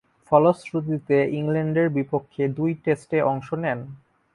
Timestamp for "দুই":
2.57-2.71